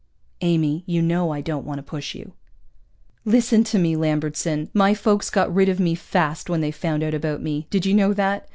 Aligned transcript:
_""Amy, 0.41 0.81
you 0.87 0.99
know 0.99 1.29
I 1.29 1.41
don't 1.41 1.63
want 1.63 1.77
to 1.77 1.83
push 1.83 2.15
you." 2.15 2.33
"Listen 3.23 3.63
to 3.65 3.77
me, 3.77 3.95
Lambertson. 3.95 4.71
My 4.73 4.95
folks 4.95 5.29
got 5.29 5.53
rid 5.53 5.69
of 5.69 5.79
me 5.79 5.93
fast 5.93 6.49
when 6.49 6.61
they 6.61 6.71
found 6.71 7.03
out 7.03 7.13
about 7.13 7.43
me. 7.43 7.67
Did 7.69 7.85
you 7.85 7.93
know 7.93 8.11
that? 8.13 8.49